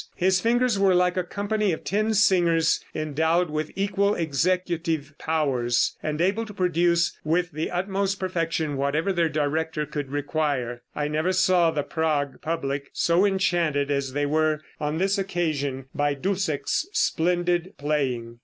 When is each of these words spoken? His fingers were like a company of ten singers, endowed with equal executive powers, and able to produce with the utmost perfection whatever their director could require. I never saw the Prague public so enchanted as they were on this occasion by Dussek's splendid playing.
His 0.15 0.41
fingers 0.41 0.79
were 0.79 0.95
like 0.95 1.15
a 1.15 1.23
company 1.23 1.71
of 1.71 1.83
ten 1.83 2.15
singers, 2.15 2.83
endowed 2.95 3.51
with 3.51 3.69
equal 3.75 4.15
executive 4.15 5.13
powers, 5.19 5.95
and 6.01 6.19
able 6.19 6.43
to 6.47 6.55
produce 6.55 7.15
with 7.23 7.51
the 7.51 7.69
utmost 7.69 8.19
perfection 8.19 8.77
whatever 8.77 9.13
their 9.13 9.29
director 9.29 9.85
could 9.85 10.09
require. 10.09 10.81
I 10.95 11.07
never 11.07 11.31
saw 11.33 11.69
the 11.69 11.83
Prague 11.83 12.41
public 12.41 12.89
so 12.93 13.25
enchanted 13.27 13.91
as 13.91 14.13
they 14.13 14.25
were 14.25 14.61
on 14.79 14.97
this 14.97 15.19
occasion 15.19 15.85
by 15.93 16.15
Dussek's 16.15 16.89
splendid 16.91 17.75
playing. 17.77 18.39